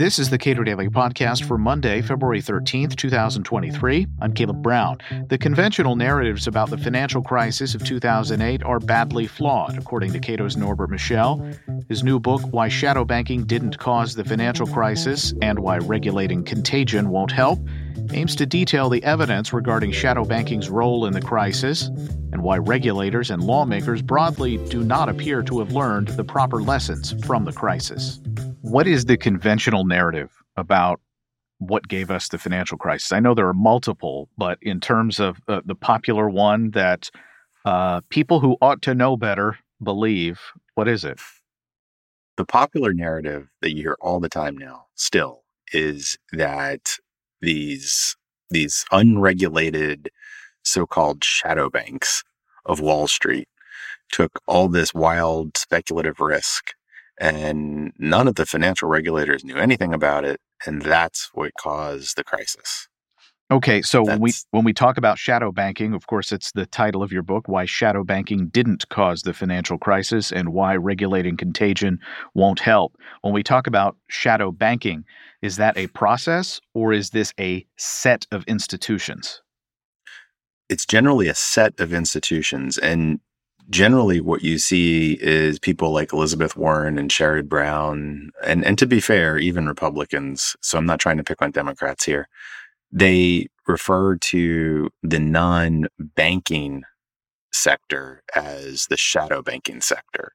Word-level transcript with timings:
This 0.00 0.18
is 0.18 0.30
the 0.30 0.38
Cato 0.38 0.62
Daily 0.62 0.88
Podcast 0.88 1.44
for 1.44 1.58
Monday, 1.58 2.00
February 2.00 2.40
13th, 2.40 2.96
2023. 2.96 4.06
I'm 4.22 4.32
Caleb 4.32 4.62
Brown. 4.62 4.96
The 5.28 5.36
conventional 5.36 5.94
narratives 5.94 6.46
about 6.46 6.70
the 6.70 6.78
financial 6.78 7.22
crisis 7.22 7.74
of 7.74 7.84
2008 7.84 8.62
are 8.62 8.80
badly 8.80 9.26
flawed, 9.26 9.76
according 9.76 10.12
to 10.14 10.18
Cato's 10.18 10.56
Norbert 10.56 10.88
Michel. 10.88 11.46
His 11.90 12.02
new 12.02 12.18
book, 12.18 12.40
Why 12.50 12.68
Shadow 12.68 13.04
Banking 13.04 13.44
Didn't 13.44 13.76
Cause 13.78 14.14
the 14.14 14.24
Financial 14.24 14.66
Crisis 14.66 15.34
and 15.42 15.58
Why 15.58 15.76
Regulating 15.76 16.44
Contagion 16.44 17.10
Won't 17.10 17.32
Help, 17.32 17.58
aims 18.12 18.34
to 18.36 18.46
detail 18.46 18.88
the 18.88 19.02
evidence 19.04 19.52
regarding 19.52 19.92
shadow 19.92 20.24
banking's 20.24 20.70
role 20.70 21.06
in 21.06 21.12
the 21.12 21.20
crisis 21.20 21.86
and 22.32 22.42
why 22.42 22.58
regulators 22.58 23.30
and 23.30 23.42
lawmakers 23.42 24.02
broadly 24.02 24.56
do 24.68 24.82
not 24.84 25.08
appear 25.08 25.42
to 25.42 25.58
have 25.58 25.72
learned 25.72 26.08
the 26.08 26.24
proper 26.24 26.60
lessons 26.60 27.14
from 27.24 27.44
the 27.44 27.52
crisis. 27.52 28.20
What 28.62 28.86
is 28.86 29.04
the 29.04 29.16
conventional 29.16 29.84
narrative 29.84 30.30
about 30.56 31.00
what 31.58 31.88
gave 31.88 32.10
us 32.10 32.28
the 32.28 32.38
financial 32.38 32.78
crisis? 32.78 33.12
I 33.12 33.20
know 33.20 33.34
there 33.34 33.48
are 33.48 33.54
multiple, 33.54 34.28
but 34.36 34.58
in 34.62 34.80
terms 34.80 35.20
of 35.20 35.38
uh, 35.48 35.60
the 35.64 35.74
popular 35.74 36.28
one 36.28 36.70
that 36.70 37.10
uh, 37.64 38.00
people 38.08 38.40
who 38.40 38.56
ought 38.60 38.82
to 38.82 38.94
know 38.94 39.16
better 39.16 39.58
believe, 39.82 40.40
what 40.74 40.88
is 40.88 41.04
it? 41.04 41.20
The 42.36 42.44
popular 42.44 42.94
narrative 42.94 43.48
that 43.60 43.72
you 43.74 43.82
hear 43.82 43.96
all 44.00 44.20
the 44.20 44.28
time 44.28 44.56
now 44.56 44.86
still 44.94 45.42
is 45.72 46.18
that 46.32 46.96
these 47.42 48.16
these 48.50 48.84
unregulated 48.92 50.10
so-called 50.64 51.24
shadow 51.24 51.70
banks 51.70 52.24
of 52.66 52.80
Wall 52.80 53.08
Street 53.08 53.48
took 54.12 54.40
all 54.46 54.68
this 54.68 54.94
wild 54.94 55.56
speculative 55.56 56.20
risk 56.20 56.72
and 57.20 57.92
none 57.98 58.28
of 58.28 58.36
the 58.36 58.46
financial 58.46 58.88
regulators 58.88 59.44
knew 59.44 59.56
anything 59.56 59.94
about 59.94 60.24
it 60.24 60.40
and 60.66 60.82
that's 60.82 61.30
what 61.34 61.52
caused 61.60 62.16
the 62.18 62.24
crisis 62.24 62.88
okay 63.50 63.82
so 63.82 64.02
when 64.02 64.20
we 64.20 64.32
when 64.50 64.64
we 64.64 64.72
talk 64.72 64.96
about 64.96 65.18
shadow 65.18 65.50
banking 65.50 65.94
of 65.94 66.06
course 66.06 66.32
it's 66.32 66.52
the 66.52 66.66
title 66.66 67.02
of 67.02 67.12
your 67.12 67.22
book 67.22 67.48
why 67.48 67.64
shadow 67.64 68.04
banking 68.04 68.48
didn't 68.48 68.88
cause 68.88 69.22
the 69.22 69.34
financial 69.34 69.78
crisis 69.78 70.30
and 70.30 70.50
why 70.50 70.74
regulating 70.76 71.36
contagion 71.36 71.98
won't 72.34 72.60
help 72.60 72.96
when 73.22 73.34
we 73.34 73.42
talk 73.42 73.66
about 73.66 73.96
shadow 74.08 74.50
banking 74.50 75.04
is 75.42 75.56
that 75.56 75.76
a 75.76 75.86
process 75.88 76.60
or 76.74 76.92
is 76.92 77.10
this 77.10 77.32
a 77.40 77.66
set 77.76 78.26
of 78.30 78.44
institutions 78.44 79.42
it's 80.68 80.86
generally 80.86 81.28
a 81.28 81.34
set 81.34 81.78
of 81.80 81.92
institutions 81.92 82.78
and 82.78 83.20
generally 83.70 84.20
what 84.20 84.42
you 84.42 84.58
see 84.58 85.16
is 85.20 85.58
people 85.58 85.92
like 85.92 86.12
Elizabeth 86.12 86.56
Warren 86.56 86.98
and 86.98 87.10
Sherrod 87.10 87.48
Brown, 87.48 88.30
and, 88.44 88.64
and 88.64 88.76
to 88.78 88.86
be 88.86 89.00
fair, 89.00 89.38
even 89.38 89.68
Republicans. 89.68 90.56
So 90.60 90.76
I'm 90.76 90.86
not 90.86 90.98
trying 90.98 91.18
to 91.18 91.24
pick 91.24 91.40
on 91.40 91.52
Democrats 91.52 92.04
here. 92.04 92.28
They 92.92 93.46
refer 93.66 94.16
to 94.16 94.90
the 95.02 95.20
non 95.20 95.86
banking 95.98 96.82
sector 97.52 98.22
as 98.34 98.86
the 98.88 98.96
shadow 98.96 99.42
banking 99.42 99.80
sector. 99.80 100.32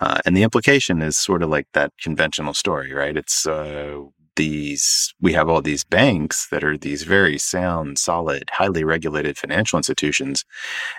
Uh, 0.00 0.20
and 0.24 0.36
the 0.36 0.42
implication 0.42 1.02
is 1.02 1.16
sort 1.16 1.42
of 1.42 1.50
like 1.50 1.66
that 1.74 1.92
conventional 2.00 2.54
story, 2.54 2.92
right? 2.92 3.16
It's 3.16 3.46
uh, 3.46 4.00
these 4.36 5.12
we 5.20 5.32
have 5.34 5.48
all 5.48 5.60
these 5.60 5.84
banks 5.84 6.48
that 6.50 6.64
are 6.64 6.78
these 6.78 7.02
very 7.02 7.36
sound, 7.38 7.98
solid, 7.98 8.48
highly 8.52 8.84
regulated 8.84 9.36
financial 9.36 9.76
institutions. 9.76 10.44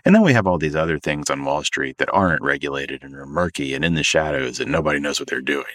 And 0.05 0.13
then 0.13 0.21
we 0.21 0.33
have 0.33 0.45
all 0.45 0.57
these 0.57 0.75
other 0.75 0.99
things 0.99 1.29
on 1.29 1.43
Wall 1.43 1.63
Street 1.63 1.97
that 1.97 2.13
aren't 2.13 2.43
regulated 2.43 3.03
and 3.03 3.15
are 3.15 3.25
murky 3.25 3.73
and 3.73 3.83
in 3.83 3.95
the 3.95 4.03
shadows 4.03 4.59
and 4.59 4.71
nobody 4.71 4.99
knows 4.99 5.19
what 5.19 5.29
they're 5.29 5.41
doing. 5.41 5.65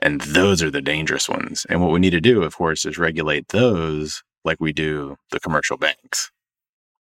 And 0.00 0.20
those 0.20 0.62
are 0.62 0.70
the 0.70 0.80
dangerous 0.80 1.28
ones. 1.28 1.66
And 1.68 1.82
what 1.82 1.90
we 1.90 1.98
need 1.98 2.10
to 2.10 2.20
do, 2.20 2.42
of 2.42 2.56
course, 2.56 2.86
is 2.86 2.98
regulate 2.98 3.48
those 3.48 4.22
like 4.48 4.58
we 4.60 4.72
do 4.72 5.16
the 5.30 5.38
commercial 5.38 5.76
banks. 5.76 6.32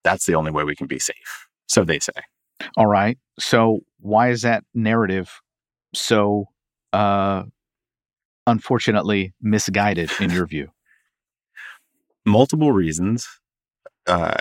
That's 0.03 0.25
the 0.25 0.35
only 0.35 0.51
way 0.51 0.63
we 0.63 0.75
can 0.75 0.85
be 0.85 0.99
safe. 0.99 1.47
So 1.67 1.83
they 1.83 1.99
say. 1.99 2.11
All 2.75 2.87
right. 2.87 3.17
So 3.39 3.79
why 3.99 4.29
is 4.29 4.43
that 4.43 4.63
narrative 4.73 5.31
so 5.93 6.45
uh, 6.93 7.43
unfortunately 8.45 9.33
misguided 9.41 10.11
in 10.19 10.29
your 10.29 10.45
view? 10.45 10.69
Multiple 12.25 12.71
reasons. 12.71 13.27
Uh, 14.05 14.35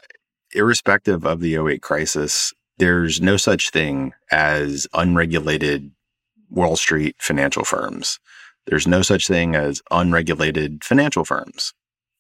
irrespective 0.55 1.25
of 1.25 1.41
the 1.41 1.57
08 1.57 1.83
crisis, 1.83 2.53
there's 2.79 3.21
no 3.21 3.37
such 3.37 3.71
thing 3.71 4.13
as 4.31 4.87
unregulated 4.95 5.91
Wall 6.51 6.77
Street 6.77 7.17
financial 7.19 7.65
firms. 7.65 8.19
There's 8.67 8.87
no 8.87 9.03
such 9.03 9.29
thing 9.29 9.55
as 9.55 9.83
unregulated 9.91 10.85
financial 10.85 11.25
firms, 11.25 11.73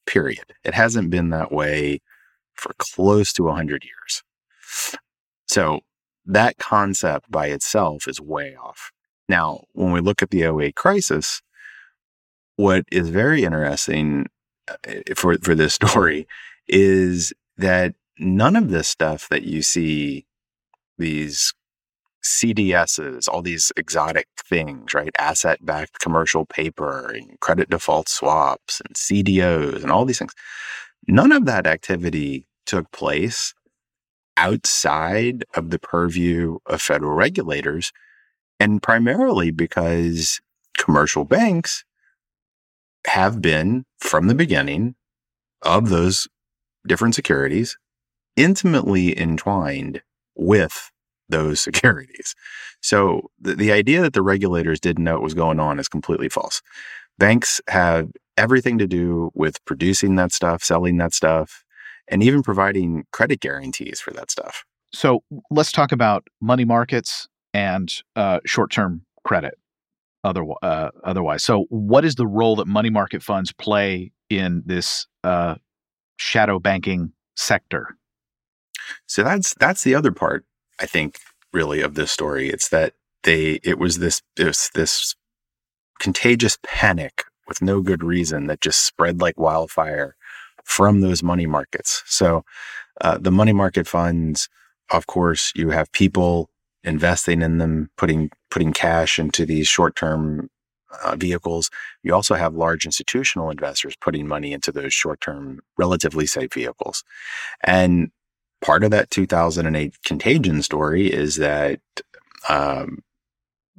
period. 0.07 0.55
It 0.65 0.75
hasn't 0.75 1.11
been 1.11 1.31
that 1.31 1.53
way 1.53 2.01
for 2.55 2.73
close 2.79 3.33
to 3.35 3.45
100 3.45 3.85
years. 3.85 4.23
So 5.47 5.81
that 6.25 6.59
concept 6.59 7.31
by 7.31 7.49
itself 7.49 8.09
is 8.09 8.21
way 8.21 8.57
off. 8.57 8.91
Now, 9.29 9.65
when 9.73 9.93
we 9.93 10.01
look 10.01 10.23
at 10.23 10.31
the 10.31 10.43
08 10.43 10.75
crisis, 10.75 11.43
what 12.57 12.85
is 12.91 13.09
very 13.09 13.45
interesting 13.45 14.27
uh, 14.69 14.75
for 15.15 15.37
for 15.39 15.55
this 15.55 15.75
story 15.83 16.27
is 16.67 17.33
that 17.57 17.95
none 18.19 18.57
of 18.57 18.71
this 18.71 18.89
stuff 18.89 19.29
that 19.29 19.43
you 19.43 19.63
see 19.63 20.27
these 20.99 21.53
CDSs, 22.27 23.29
all 23.29 23.43
these 23.43 23.73
exotic 23.77 24.29
things, 24.39 24.93
right? 24.95 25.15
Asset 25.19 25.65
backed 25.65 26.01
commercial 26.01 26.45
paper 26.45 27.11
and 27.11 27.39
credit 27.41 27.71
default 27.71 28.09
swaps 28.09 28.81
and 28.81 28.95
CDOs 28.95 29.83
and 29.83 29.91
all 29.91 30.05
these 30.05 30.19
things. 30.19 30.35
None 31.09 31.33
of 31.33 31.45
that 31.47 31.67
activity 31.67 32.47
took 32.67 32.91
place 32.91 33.55
outside 34.37 35.45
of 35.55 35.71
the 35.71 35.79
purview 35.79 36.59
of 36.67 36.83
federal 36.83 37.13
regulators. 37.13 37.93
And 38.59 38.83
primarily 38.83 39.51
because 39.51 40.41
commercial 40.77 41.25
banks 41.25 41.85
have 43.07 43.41
been 43.41 43.85
from 43.99 44.27
the 44.27 44.35
beginning 44.35 44.95
of 45.63 45.89
those 45.89 46.29
different 46.87 47.15
securities 47.15 47.77
intimately 48.37 49.19
entwined 49.19 50.03
with 50.35 50.91
those 51.29 51.61
securities. 51.69 52.35
So 52.81 53.31
the, 53.41 53.55
the 53.55 53.73
idea 53.73 54.03
that 54.03 54.13
the 54.13 54.23
regulators 54.23 54.81
didn't 54.81 55.05
know 55.05 55.15
what 55.15 55.23
was 55.23 55.35
going 55.35 55.61
on 55.61 55.79
is 55.79 55.89
completely 55.89 56.29
false. 56.29 56.63
Banks 57.19 57.61
have 57.69 58.11
everything 58.37 58.79
to 58.79 58.87
do 58.87 59.31
with 59.35 59.65
producing 59.65 60.17
that 60.17 60.33
stuff, 60.33 60.63
selling 60.63 60.99
that 60.99 61.15
stuff, 61.15 61.65
and 62.09 62.23
even 62.23 62.43
providing 62.43 63.05
credit 63.13 63.41
guarantees 63.41 64.01
for 64.01 64.13
that 64.13 64.31
stuff. 64.31 64.65
So 64.93 65.23
let's 65.51 65.73
talk 65.73 65.93
about 65.93 66.29
money 66.41 66.65
markets 66.65 67.29
and 67.53 67.93
uh, 68.15 68.41
short 68.45 68.71
term 68.71 69.03
credit 69.25 69.59
other, 70.23 70.45
uh, 70.63 70.91
otherwise. 71.05 71.43
So, 71.43 71.67
what 71.71 72.05
is 72.05 72.17
the 72.17 72.27
role 72.27 72.57
that 72.57 72.67
money 72.67 72.91
market 72.91 73.23
funds 73.23 73.53
play 73.53 74.13
in 74.29 74.63
this 74.67 75.07
uh, 75.25 75.57
shadow 76.17 76.59
banking 76.59 77.13
sector? 77.37 77.97
So 79.07 79.23
that's 79.23 79.55
that's 79.55 79.83
the 79.83 79.95
other 79.95 80.13
part. 80.13 80.45
I 80.81 80.87
think 80.87 81.19
really 81.53 81.81
of 81.81 81.95
this 81.95 82.13
story. 82.13 82.49
It's 82.49 82.69
that 82.69 82.95
they 83.23 83.61
it 83.63 83.79
was 83.79 83.99
this 83.99 84.23
this 84.37 84.71
this 84.75 85.15
contagious 85.99 86.59
panic 86.63 87.25
with 87.49 87.63
no 87.63 87.81
good 87.81 88.03
reason 88.03 88.47
that 88.47 88.61
just 88.61 88.85
spread 88.85 89.21
like 89.21 89.39
wildfire 89.39 90.17
from 90.65 91.01
those 91.01 91.23
money 91.23 91.47
markets. 91.47 92.03
So 92.07 92.45
uh, 93.01 93.19
the 93.19 93.31
money 93.31 93.53
market 93.53 93.87
funds, 93.87 94.49
of 94.91 95.07
course, 95.07 95.53
you 95.55 95.71
have 95.71 95.91
people 95.93 96.51
investing 96.83 97.43
in 97.43 97.59
them, 97.59 97.91
putting 97.97 98.31
putting 98.51 98.73
cash 98.73 99.19
into 99.19 99.47
these 99.47 99.69
short 99.69 99.97
term 99.97 100.49
uh, 101.05 101.17
vehicles. 101.17 101.71
You 102.03 102.15
also 102.15 102.35
have 102.35 102.55
large 102.55 102.85
institutional 102.85 103.51
investors 103.51 103.95
putting 104.01 104.27
money 104.27 104.53
into 104.53 104.73
those 104.73 104.95
short 104.95 105.21
term, 105.21 105.61
relatively 105.77 106.27
safe 106.27 106.53
vehicles. 106.55 107.05
And 107.63 108.11
part 108.61 108.85
of 108.85 108.91
that 108.91 109.11
2008 109.11 109.95
contagion 110.05 110.63
story 110.63 111.13
is 111.13 111.37
that 111.37 111.81
um, 112.49 113.03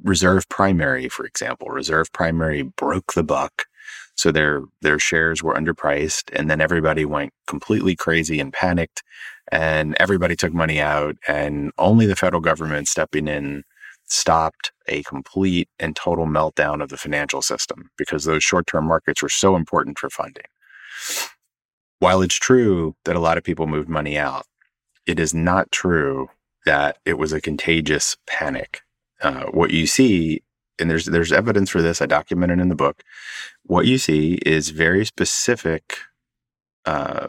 Reserve 0.02 0.48
Primary, 0.48 1.08
for 1.08 1.24
example, 1.24 1.68
Reserve 1.68 2.12
Primary 2.12 2.62
broke 2.62 3.14
the 3.14 3.24
buck. 3.24 3.64
So 4.14 4.32
their 4.32 4.62
their 4.82 4.98
shares 4.98 5.42
were 5.44 5.54
underpriced, 5.54 6.30
and 6.32 6.50
then 6.50 6.60
everybody 6.60 7.04
went 7.04 7.32
completely 7.46 7.94
crazy 7.94 8.40
and 8.40 8.52
panicked 8.52 9.02
and 9.50 9.96
everybody 9.98 10.36
took 10.36 10.52
money 10.52 10.80
out 10.80 11.16
and 11.26 11.72
only 11.78 12.06
the 12.06 12.16
federal 12.16 12.40
government 12.40 12.88
stepping 12.88 13.28
in 13.28 13.64
stopped 14.06 14.72
a 14.86 15.02
complete 15.02 15.68
and 15.78 15.94
total 15.94 16.26
meltdown 16.26 16.82
of 16.82 16.88
the 16.88 16.96
financial 16.96 17.42
system 17.42 17.90
because 17.96 18.24
those 18.24 18.42
short-term 18.42 18.86
markets 18.86 19.22
were 19.22 19.28
so 19.28 19.54
important 19.54 19.98
for 19.98 20.08
funding. 20.08 20.44
While 21.98 22.22
it's 22.22 22.34
true 22.34 22.94
that 23.04 23.16
a 23.16 23.20
lot 23.20 23.36
of 23.36 23.44
people 23.44 23.66
moved 23.66 23.88
money 23.88 24.16
out, 24.16 24.46
it 25.08 25.18
is 25.18 25.34
not 25.34 25.72
true 25.72 26.28
that 26.66 26.98
it 27.04 27.18
was 27.18 27.32
a 27.32 27.40
contagious 27.40 28.16
panic. 28.26 28.82
Uh, 29.20 29.46
what 29.46 29.70
you 29.70 29.86
see 29.86 30.42
and 30.78 30.90
there's 30.90 31.06
there's 31.06 31.32
evidence 31.32 31.70
for 31.70 31.82
this. 31.82 32.00
I 32.00 32.06
document 32.06 32.52
it 32.52 32.60
in 32.60 32.68
the 32.68 32.74
book. 32.74 33.02
What 33.64 33.86
you 33.86 33.98
see 33.98 34.34
is 34.46 34.70
very 34.70 35.04
specific 35.04 35.98
uh, 36.84 37.28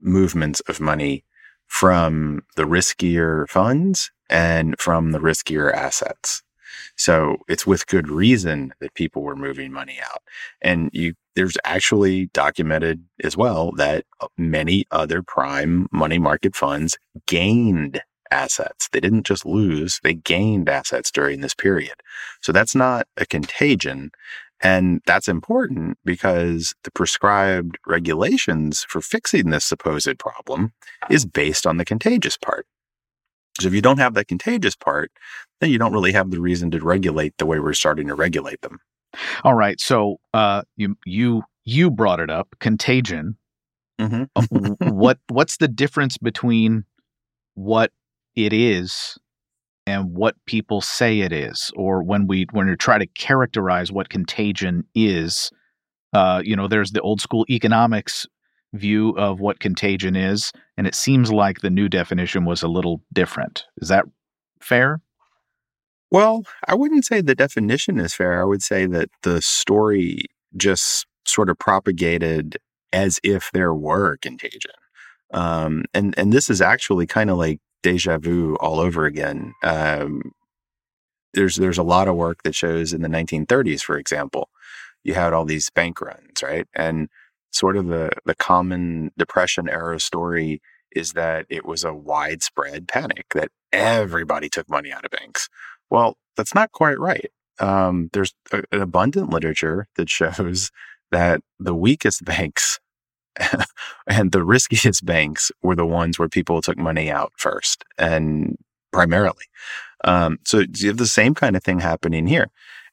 movements 0.00 0.60
of 0.68 0.80
money 0.80 1.24
from 1.66 2.44
the 2.54 2.62
riskier 2.62 3.48
funds 3.48 4.12
and 4.30 4.78
from 4.78 5.12
the 5.12 5.18
riskier 5.18 5.72
assets. 5.72 6.42
So 6.96 7.38
it's 7.48 7.66
with 7.66 7.86
good 7.86 8.08
reason 8.08 8.72
that 8.80 8.94
people 8.94 9.22
were 9.22 9.36
moving 9.36 9.72
money 9.72 9.98
out. 10.00 10.22
And 10.62 10.90
you, 10.92 11.14
there's 11.36 11.56
actually 11.64 12.26
documented 12.32 13.04
as 13.22 13.36
well 13.36 13.70
that 13.72 14.04
uh, 14.20 14.26
many 14.36 14.86
other 14.90 15.22
prime 15.22 15.86
money 15.92 16.18
market 16.18 16.56
funds 16.56 16.98
gained 17.26 18.00
assets. 18.30 18.88
They 18.90 19.00
didn't 19.00 19.26
just 19.26 19.46
lose, 19.46 20.00
they 20.02 20.14
gained 20.14 20.68
assets 20.68 21.10
during 21.10 21.40
this 21.40 21.54
period. 21.54 21.94
So 22.40 22.50
that's 22.50 22.74
not 22.74 23.06
a 23.16 23.26
contagion. 23.26 24.10
And 24.62 25.02
that's 25.06 25.28
important 25.28 25.98
because 26.04 26.74
the 26.82 26.90
prescribed 26.90 27.78
regulations 27.86 28.86
for 28.88 29.00
fixing 29.00 29.50
this 29.50 29.64
supposed 29.64 30.18
problem 30.18 30.72
is 31.10 31.26
based 31.26 31.66
on 31.66 31.76
the 31.76 31.84
contagious 31.84 32.38
part. 32.38 32.66
So 33.60 33.68
if 33.68 33.74
you 33.74 33.82
don't 33.82 33.98
have 33.98 34.14
that 34.14 34.28
contagious 34.28 34.74
part, 34.74 35.12
then 35.60 35.70
you 35.70 35.78
don't 35.78 35.92
really 35.92 36.12
have 36.12 36.30
the 36.30 36.40
reason 36.40 36.70
to 36.72 36.80
regulate 36.80 37.36
the 37.38 37.46
way 37.46 37.60
we're 37.60 37.74
starting 37.74 38.08
to 38.08 38.14
regulate 38.14 38.62
them. 38.62 38.80
All 39.44 39.54
right. 39.54 39.80
So 39.80 40.16
uh, 40.34 40.62
you 40.76 40.96
you 41.04 41.42
you 41.64 41.90
brought 41.90 42.20
it 42.20 42.30
up, 42.30 42.54
contagion. 42.60 43.36
Mm-hmm. 44.00 44.24
Uh, 44.34 44.90
what 44.92 45.18
what's 45.28 45.56
the 45.56 45.68
difference 45.68 46.18
between 46.18 46.84
what 47.54 47.92
it 48.34 48.52
is 48.52 49.18
and 49.86 50.14
what 50.14 50.34
people 50.46 50.80
say 50.80 51.20
it 51.20 51.32
is, 51.32 51.70
or 51.76 52.02
when 52.02 52.26
we 52.26 52.46
when 52.52 52.68
we 52.68 52.76
try 52.76 52.98
to 52.98 53.06
characterize 53.06 53.92
what 53.92 54.08
contagion 54.08 54.84
is? 54.94 55.50
Uh, 56.12 56.40
you 56.44 56.56
know, 56.56 56.68
there's 56.68 56.92
the 56.92 57.00
old 57.00 57.20
school 57.20 57.44
economics 57.50 58.26
view 58.72 59.10
of 59.10 59.40
what 59.40 59.60
contagion 59.60 60.16
is, 60.16 60.52
and 60.76 60.86
it 60.86 60.94
seems 60.94 61.32
like 61.32 61.60
the 61.60 61.70
new 61.70 61.88
definition 61.88 62.44
was 62.44 62.62
a 62.62 62.68
little 62.68 63.02
different. 63.12 63.64
Is 63.78 63.88
that 63.88 64.04
fair? 64.60 65.00
Well, 66.10 66.44
I 66.66 66.74
wouldn't 66.74 67.04
say 67.04 67.20
the 67.20 67.34
definition 67.34 67.98
is 67.98 68.14
fair. 68.14 68.40
I 68.40 68.44
would 68.44 68.62
say 68.62 68.86
that 68.86 69.08
the 69.22 69.42
story 69.42 70.26
just 70.56 71.06
sort 71.24 71.50
of 71.50 71.58
propagated 71.58 72.58
as 72.92 73.18
if 73.22 73.50
there 73.52 73.74
were 73.74 74.16
contagion. 74.18 74.70
Um, 75.32 75.84
and 75.92 76.16
and 76.16 76.32
this 76.32 76.48
is 76.48 76.60
actually 76.60 77.06
kind 77.06 77.30
of 77.30 77.38
like 77.38 77.58
deja 77.82 78.18
vu 78.18 78.56
all 78.60 78.78
over 78.80 79.06
again. 79.06 79.52
Um, 79.62 80.32
there's 81.34 81.56
there's 81.56 81.78
a 81.78 81.82
lot 81.82 82.08
of 82.08 82.16
work 82.16 82.42
that 82.44 82.54
shows 82.54 82.92
in 82.92 83.02
the 83.02 83.08
1930s, 83.08 83.82
for 83.82 83.98
example, 83.98 84.48
you 85.04 85.14
had 85.14 85.32
all 85.32 85.44
these 85.44 85.70
bank 85.70 86.00
runs, 86.00 86.42
right? 86.42 86.66
And 86.74 87.08
sort 87.52 87.76
of 87.76 87.86
the 87.88 88.10
the 88.24 88.34
common 88.34 89.10
depression 89.18 89.68
era 89.68 90.00
story 90.00 90.60
is 90.92 91.12
that 91.12 91.46
it 91.50 91.66
was 91.66 91.84
a 91.84 91.92
widespread 91.94 92.88
panic 92.88 93.26
that 93.34 93.50
everybody 93.72 94.48
took 94.48 94.68
money 94.70 94.92
out 94.92 95.04
of 95.04 95.10
banks. 95.10 95.48
Well, 95.90 96.16
that's 96.36 96.54
not 96.54 96.72
quite 96.72 96.98
right. 96.98 97.30
Um, 97.58 98.10
there's 98.12 98.34
a, 98.52 98.62
an 98.72 98.82
abundant 98.82 99.30
literature 99.30 99.88
that 99.96 100.10
shows 100.10 100.70
that 101.10 101.40
the 101.58 101.74
weakest 101.74 102.24
banks 102.24 102.80
and 104.06 104.32
the 104.32 104.42
riskiest 104.42 105.04
banks 105.04 105.50
were 105.62 105.76
the 105.76 105.86
ones 105.86 106.18
where 106.18 106.28
people 106.28 106.62
took 106.62 106.78
money 106.78 107.10
out 107.10 107.32
first 107.36 107.84
and 107.98 108.56
primarily. 108.92 109.44
Um, 110.04 110.38
so 110.44 110.64
you 110.74 110.88
have 110.88 110.96
the 110.96 111.06
same 111.06 111.34
kind 111.34 111.56
of 111.56 111.62
thing 111.62 111.80
happening 111.80 112.26
here. 112.26 112.48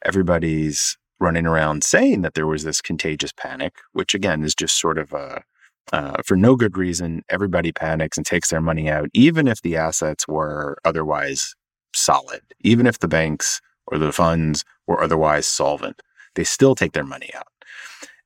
Everybody's 0.06 0.98
running 1.20 1.46
around 1.46 1.84
saying 1.84 2.22
that 2.22 2.34
there 2.34 2.48
was 2.48 2.64
this 2.64 2.82
contagious 2.82 3.32
panic, 3.32 3.76
which 3.94 4.14
again 4.14 4.44
is 4.44 4.54
just 4.54 4.80
sort 4.80 4.98
of 4.98 5.14
a 5.14 5.44
uh, 5.92 6.22
for 6.26 6.36
no 6.36 6.56
good 6.56 6.78
reason. 6.78 7.24
Everybody 7.30 7.72
panics 7.72 8.18
and 8.18 8.26
takes 8.26 8.50
their 8.50 8.62
money 8.62 8.90
out, 8.90 9.10
even 9.14 9.48
if 9.48 9.62
the 9.62 9.76
assets 9.76 10.28
were 10.28 10.78
otherwise 10.86 11.56
solid, 11.96 12.42
even 12.62 12.86
if 12.86 13.00
the 13.00 13.08
banks 13.08 13.62
or 13.88 13.98
the 13.98 14.12
funds 14.12 14.64
were 14.88 15.02
otherwise 15.02 15.46
solvent. 15.46 16.02
They 16.36 16.44
still 16.44 16.74
take 16.74 16.94
their 16.94 17.04
money 17.04 17.30
out, 17.36 17.48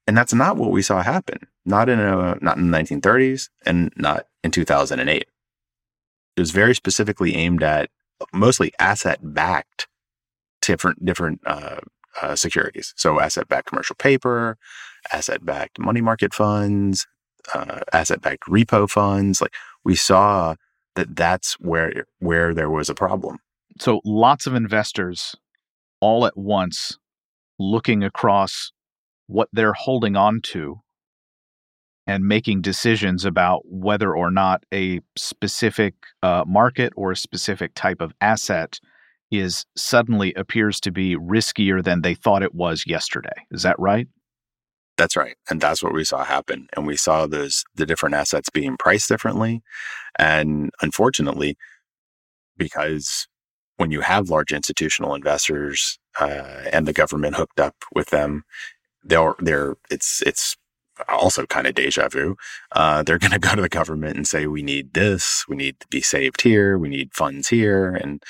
and 0.06 0.18
that's 0.18 0.34
not 0.34 0.56
what 0.58 0.72
we 0.72 0.82
saw 0.82 1.02
happen. 1.02 1.40
Not 1.66 1.90
in 1.90 2.00
a, 2.00 2.38
not 2.42 2.58
in 2.58 2.72
the 2.72 2.78
1930s, 2.78 3.50
and 3.66 3.92
not 3.98 4.28
in 4.44 4.52
2008. 4.52 5.18
It 5.18 5.28
was 6.40 6.52
very 6.52 6.74
specifically 6.74 7.36
aimed 7.36 7.64
at 7.64 7.90
mostly 8.34 8.72
asset 8.80 9.20
backed 9.22 9.88
different 10.62 11.04
different 11.06 11.42
uh, 11.46 11.80
uh, 12.22 12.36
securities. 12.36 12.94
So 12.96 13.20
asset 13.20 13.48
backed 13.48 13.68
commercial 13.68 13.96
paper, 13.96 14.58
asset 15.12 15.46
backed 15.46 15.80
money 15.80 16.02
market 16.02 16.34
funds, 16.34 17.08
uh, 17.54 17.82
asset 17.94 18.22
backed 18.22 18.44
repo 18.48 18.90
funds. 18.90 19.42
Like 19.42 19.54
we 19.84 19.96
saw 19.96 20.56
that 20.96 21.16
that's 21.16 21.54
where 21.60 22.06
where 22.20 22.54
there 22.54 22.70
was 22.70 22.90
a 22.90 22.96
problem. 22.96 23.40
So 23.80 24.02
lots 24.06 24.48
of 24.48 24.56
investors 24.56 25.36
all 26.02 26.26
at 26.26 26.38
once 26.38 26.98
looking 27.60 28.04
across 28.04 28.72
what 29.28 29.50
they're 29.52 29.74
holding 29.74 30.16
on 30.16 30.42
to 30.42 30.80
and 32.06 32.24
making 32.24 32.62
decisions 32.62 33.26
about 33.26 33.64
whether 33.66 34.16
or 34.16 34.32
not 34.32 34.64
a 34.74 35.02
specific 35.18 35.96
uh, 36.24 36.44
market 36.48 36.94
or 36.96 37.12
a 37.12 37.18
specific 37.18 37.74
type 37.76 38.00
of 38.00 38.14
asset 38.22 38.80
is 39.30 39.66
suddenly 39.76 40.34
appears 40.36 40.80
to 40.80 40.92
be 40.92 41.18
riskier 41.18 41.84
than 41.84 42.02
they 42.02 42.14
thought 42.14 42.44
it 42.44 42.56
was 42.56 42.86
yesterday. 42.88 43.46
Is 43.52 43.64
that 43.64 43.78
right? 43.78 44.08
That's 44.98 45.18
right. 45.18 45.36
And 45.50 45.60
that's 45.60 45.84
what 45.84 45.94
we 45.94 46.06
saw 46.06 46.24
happen. 46.24 46.68
And 46.76 46.88
we 46.88 46.96
saw 46.96 47.28
those 47.28 47.66
the 47.76 47.86
different 47.86 48.16
assets 48.16 48.50
being 48.50 48.78
priced 48.78 49.10
differently. 49.10 49.62
And 50.18 50.72
unfortunately, 50.82 51.58
because 52.58 53.28
when 53.78 53.92
you 53.92 54.02
have 54.02 54.30
large 54.30 54.52
institutional 54.52 55.16
investors 55.16 56.00
uh, 56.20 56.64
and 56.74 56.88
the 56.88 56.94
government 56.94 57.36
hooked 57.36 57.60
up 57.60 57.76
with 57.96 58.10
them, 58.10 58.44
they're 59.04 59.36
they're 59.40 59.76
it's 59.90 60.22
it's 60.26 60.58
also 61.08 61.46
kind 61.46 61.68
of 61.68 61.76
deja 61.76 62.10
vu. 62.10 62.36
Uh, 62.72 63.04
they're 63.04 63.20
going 63.20 63.32
to 63.32 63.40
go 63.40 63.56
to 63.56 63.62
the 63.62 63.70
government 63.70 64.18
and 64.18 64.28
say, 64.28 64.48
"We 64.48 64.64
need 64.64 64.94
this. 64.94 65.46
We 65.48 65.56
need 65.56 65.80
to 65.80 65.88
be 65.88 66.02
saved 66.02 66.42
here. 66.42 66.78
We 66.78 66.90
need 66.90 67.14
funds 67.14 67.50
here," 67.50 67.96
and 67.96 68.24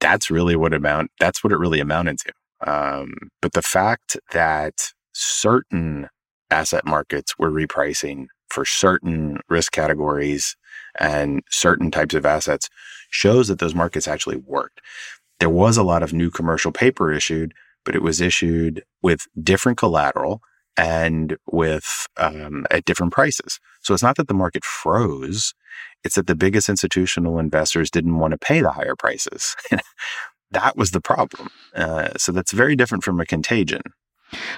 that's 0.00 0.30
really 0.30 0.56
what 0.56 0.74
amount 0.74 1.10
that's 1.20 1.42
what 1.44 1.52
it 1.52 1.58
really 1.58 1.80
amounted 1.80 2.18
to. 2.20 2.32
Um, 2.70 3.14
but 3.40 3.52
the 3.52 3.62
fact 3.62 4.16
that 4.32 4.92
certain 5.12 6.08
asset 6.50 6.84
markets 6.86 7.38
were 7.38 7.50
repricing 7.50 8.26
for 8.50 8.64
certain 8.64 9.38
risk 9.48 9.72
categories 9.72 10.56
and 10.98 11.42
certain 11.50 11.90
types 11.90 12.14
of 12.14 12.26
assets 12.26 12.68
shows 13.10 13.48
that 13.48 13.58
those 13.58 13.74
markets 13.74 14.08
actually 14.08 14.36
worked. 14.36 14.80
There 15.38 15.50
was 15.50 15.76
a 15.76 15.82
lot 15.82 16.02
of 16.02 16.12
new 16.12 16.30
commercial 16.30 16.72
paper 16.72 17.12
issued, 17.12 17.54
but 17.84 17.94
it 17.94 18.02
was 18.02 18.20
issued 18.20 18.84
with 19.02 19.26
different 19.42 19.78
collateral 19.78 20.42
and 20.76 21.36
with 21.50 22.06
um, 22.16 22.66
at 22.70 22.84
different 22.84 23.12
prices. 23.12 23.58
So 23.82 23.94
it's 23.94 24.02
not 24.02 24.16
that 24.16 24.28
the 24.28 24.34
market 24.34 24.64
froze; 24.64 25.54
it's 26.04 26.14
that 26.14 26.26
the 26.26 26.34
biggest 26.34 26.68
institutional 26.68 27.38
investors 27.38 27.90
didn't 27.90 28.18
want 28.18 28.32
to 28.32 28.38
pay 28.38 28.60
the 28.60 28.72
higher 28.72 28.96
prices. 28.96 29.56
that 30.50 30.76
was 30.76 30.90
the 30.90 31.00
problem. 31.00 31.48
Uh, 31.74 32.10
so 32.16 32.32
that's 32.32 32.52
very 32.52 32.76
different 32.76 33.04
from 33.04 33.20
a 33.20 33.26
contagion. 33.26 33.82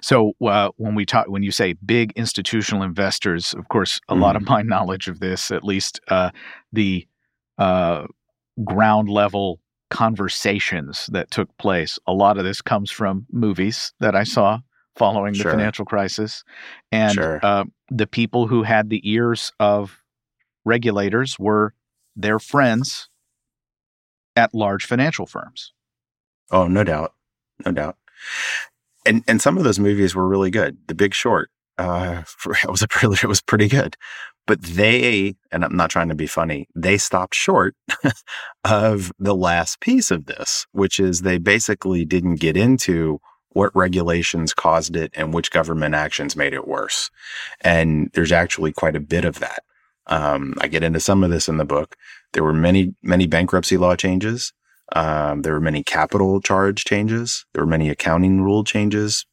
So 0.03 0.33
uh, 0.45 0.71
when 0.77 0.95
we 0.95 1.07
talk, 1.07 1.29
when 1.29 1.43
you 1.43 1.51
say 1.51 1.73
big 1.73 2.13
institutional 2.15 2.83
investors, 2.83 3.55
of 3.55 3.69
course, 3.69 4.01
a 4.09 4.15
mm. 4.15 4.21
lot 4.21 4.37
of 4.37 4.43
my 4.43 4.63
knowledge 4.63 5.09
of 5.09 5.21
this, 5.21 5.51
at 5.51 5.65
least 5.65 6.01
uh, 6.09 6.31
the 6.73 7.07
uh, 7.59 8.07
ground 8.65 9.09
level 9.09 9.61
conversations 9.91 11.09
that 11.13 11.31
took 11.31 11.57
place, 11.59 11.99
a 12.07 12.13
lot 12.13 12.39
of 12.39 12.45
this 12.45 12.63
comes 12.63 12.91
from 12.91 13.27
movies 13.31 13.93
that 14.01 14.15
I 14.15 14.25
saw 14.25 14.61
following 14.97 15.33
the 15.35 15.45
financial 15.45 15.85
crisis, 15.85 16.45
and 16.91 17.15
sure. 17.15 17.41
Uh, 17.43 17.65
the 17.91 18.07
people 18.07 18.47
who 18.47 18.63
had 18.63 18.91
the 18.91 19.01
ears 19.11 19.53
of 19.59 20.03
regulators 20.65 21.39
were 21.39 21.75
their 22.15 22.39
friends 22.39 23.09
at 24.37 24.55
large 24.55 24.85
financial 24.85 25.27
firms. 25.27 25.73
Oh, 26.51 26.69
no 26.69 26.85
doubt, 26.85 27.15
no 27.65 27.73
doubt 27.73 27.97
and 29.05 29.23
and 29.27 29.41
some 29.41 29.59
of 29.59 29.65
those 29.65 29.79
movies 29.79 30.15
were 30.15 30.27
really 30.27 30.51
good. 30.51 30.79
The 30.87 30.95
Big 30.95 31.15
Short 31.15 31.51
uh, 31.79 32.23
it 32.65 32.71
was 32.71 32.83
a 32.83 32.89
pretty, 32.89 33.15
it 33.23 33.29
was 33.29 33.41
pretty 33.43 33.69
good, 33.69 33.97
but 34.47 34.63
they 34.63 35.35
and 35.51 35.65
I'm 35.65 35.77
not 35.77 35.91
trying 35.91 36.09
to 36.09 36.15
be 36.15 36.27
funny. 36.27 36.69
They 36.75 36.99
stopped 36.99 37.35
short 37.35 37.75
of 38.65 39.13
the 39.19 39.35
last 39.35 39.81
piece 39.81 40.11
of 40.11 40.27
this, 40.27 40.67
which 40.73 41.01
is 41.01 41.21
they 41.21 41.39
basically 41.39 42.05
didn't 42.05 42.37
get 42.37 42.57
into 42.57 43.21
what 43.51 43.75
regulations 43.77 44.55
caused 44.55 44.97
it 44.97 45.13
and 45.15 45.35
which 45.35 45.51
government 45.51 45.95
actions 45.95 46.37
made 46.37 46.55
it 46.55 46.67
worse. 46.67 47.11
And 47.61 48.11
there's 48.15 48.33
actually 48.33 48.73
quite 48.73 48.97
a 48.97 49.01
bit 49.01 49.25
of 49.27 49.41
that. 49.41 49.63
Um, 50.07 50.55
I 50.61 50.69
get 50.69 50.83
into 50.83 51.01
some 51.01 51.23
of 51.23 51.31
this 51.31 51.49
in 51.49 51.59
the 51.59 51.65
book. 51.65 51.97
There 52.33 52.45
were 52.45 52.53
many 52.55 52.95
many 53.03 53.27
bankruptcy 53.27 53.77
law 53.77 53.97
changes 53.97 54.53
Um, 54.95 55.43
there 55.43 55.55
were 55.55 55.61
many 55.61 55.83
capital 55.83 56.41
charge 56.41 56.85
changes. 56.85 57.47
There 57.55 57.63
were 57.65 57.71
many 57.71 57.89
accounting 57.91 58.43
rule 58.43 58.65
changes 58.65 59.27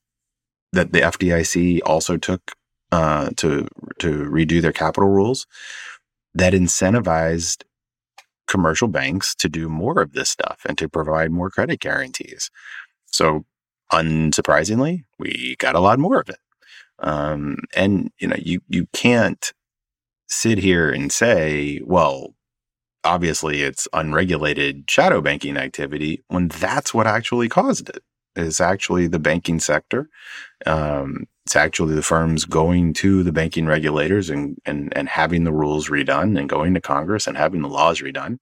that 0.73 0.93
the 0.93 1.01
FDIC 1.01 1.81
also 1.85 2.17
took 2.17 2.53
uh, 2.91 3.29
to 3.37 3.67
to 3.99 4.07
redo 4.29 4.61
their 4.61 4.71
capital 4.71 5.09
rules 5.09 5.45
that 6.33 6.53
incentivized 6.53 7.63
commercial 8.47 8.87
banks 8.87 9.35
to 9.35 9.47
do 9.47 9.69
more 9.69 10.01
of 10.01 10.13
this 10.13 10.29
stuff 10.29 10.61
and 10.65 10.77
to 10.77 10.89
provide 10.89 11.31
more 11.31 11.49
credit 11.49 11.79
guarantees. 11.79 12.49
So, 13.05 13.45
unsurprisingly, 13.91 15.03
we 15.19 15.55
got 15.59 15.75
a 15.75 15.79
lot 15.79 15.99
more 15.99 16.19
of 16.19 16.29
it. 16.29 16.39
Um, 16.99 17.57
and 17.75 18.11
you 18.19 18.27
know, 18.27 18.37
you 18.39 18.61
you 18.67 18.87
can't 18.93 19.53
sit 20.27 20.57
here 20.59 20.89
and 20.91 21.11
say, 21.11 21.81
well, 21.83 22.33
obviously 23.03 23.61
it's 23.61 23.87
unregulated 23.93 24.89
shadow 24.89 25.21
banking 25.21 25.57
activity 25.57 26.23
when 26.27 26.47
that's 26.49 26.93
what 26.93 27.07
actually 27.07 27.49
caused 27.49 27.89
it. 27.89 28.03
Is 28.35 28.61
actually 28.61 29.07
the 29.07 29.19
banking 29.19 29.59
sector. 29.59 30.09
Um, 30.65 31.27
it's 31.45 31.55
actually 31.55 31.95
the 31.95 32.03
firms 32.03 32.45
going 32.45 32.93
to 32.93 33.23
the 33.23 33.31
banking 33.31 33.65
regulators 33.65 34.29
and, 34.29 34.59
and, 34.67 34.95
and 34.95 35.09
having 35.09 35.45
the 35.45 35.51
rules 35.51 35.89
redone 35.89 36.37
and 36.37 36.47
going 36.47 36.75
to 36.75 36.81
Congress 36.81 37.25
and 37.25 37.35
having 37.35 37.63
the 37.63 37.67
laws 37.67 38.01
redone 38.01 38.37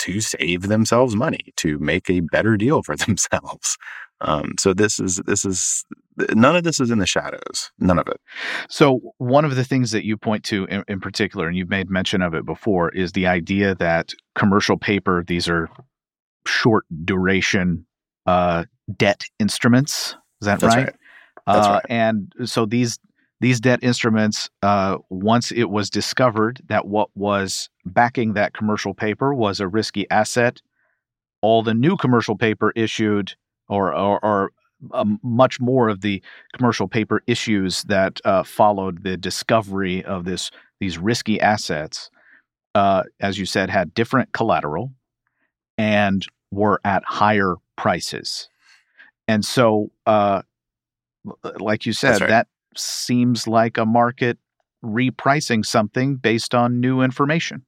to 0.00 0.20
save 0.20 0.62
themselves 0.62 1.16
money, 1.16 1.54
to 1.56 1.78
make 1.78 2.10
a 2.10 2.20
better 2.20 2.58
deal 2.58 2.82
for 2.82 2.94
themselves. 3.06 3.78
Um, 4.20 4.54
so 4.58 4.74
this 4.74 5.00
is 5.00 5.16
this 5.24 5.46
is 5.46 5.84
none 6.34 6.56
of 6.56 6.64
this 6.64 6.78
is 6.78 6.90
in 6.90 6.98
the 6.98 7.06
shadows. 7.06 7.70
None 7.78 7.98
of 7.98 8.06
it. 8.06 8.20
So 8.68 9.00
one 9.16 9.46
of 9.46 9.56
the 9.56 9.64
things 9.64 9.90
that 9.92 10.04
you 10.04 10.16
point 10.16 10.44
to 10.44 10.64
in, 10.66 10.84
in 10.88 11.00
particular, 11.00 11.48
and 11.48 11.56
you've 11.56 11.70
made 11.70 11.88
mention 11.88 12.20
of 12.20 12.34
it 12.34 12.44
before, 12.44 12.90
is 12.90 13.12
the 13.12 13.26
idea 13.26 13.74
that 13.76 14.12
commercial 14.34 14.76
paper, 14.76 15.24
these 15.26 15.48
are 15.48 15.70
short 16.46 16.84
duration 17.04 17.86
uh, 18.26 18.64
debt 18.96 19.24
instruments. 19.38 20.16
Is 20.40 20.46
that 20.46 20.60
That's 20.60 20.74
right? 20.76 20.84
right. 20.86 20.94
That's 21.46 21.66
Uh, 21.66 21.72
right. 21.72 21.86
And 21.88 22.32
so 22.44 22.66
these 22.66 22.98
these 23.40 23.58
debt 23.60 23.80
instruments, 23.82 24.50
uh, 24.62 24.98
once 25.08 25.50
it 25.50 25.70
was 25.70 25.88
discovered 25.88 26.60
that 26.68 26.86
what 26.86 27.08
was 27.16 27.70
backing 27.86 28.34
that 28.34 28.52
commercial 28.52 28.92
paper 28.92 29.34
was 29.34 29.60
a 29.60 29.66
risky 29.68 30.08
asset, 30.10 30.60
all 31.40 31.62
the 31.62 31.72
new 31.72 31.96
commercial 31.96 32.36
paper 32.36 32.72
issued, 32.76 33.34
or 33.68 33.94
or, 33.94 34.22
or 34.24 34.50
um, 34.92 35.18
much 35.22 35.58
more 35.60 35.88
of 35.88 36.02
the 36.02 36.22
commercial 36.56 36.88
paper 36.88 37.22
issues 37.26 37.82
that 37.84 38.20
uh, 38.24 38.42
followed 38.42 39.02
the 39.04 39.16
discovery 39.16 40.04
of 40.04 40.24
this 40.24 40.50
these 40.80 40.98
risky 40.98 41.40
assets, 41.40 42.10
uh, 42.74 43.02
as 43.20 43.38
you 43.38 43.46
said, 43.46 43.70
had 43.70 43.94
different 43.94 44.32
collateral 44.32 44.92
and 45.78 46.26
were 46.50 46.80
at 46.84 47.02
higher 47.06 47.56
prices, 47.76 48.48
and 49.30 49.44
so. 49.44 49.90
Uh, 50.06 50.42
like 51.58 51.84
you 51.86 51.92
said, 51.92 52.20
right. 52.20 52.28
that 52.28 52.46
seems 52.76 53.46
like 53.46 53.76
a 53.76 53.86
market 53.86 54.38
repricing 54.84 55.64
something 55.64 56.16
based 56.16 56.54
on 56.54 56.80
new 56.80 57.02
information. 57.02 57.64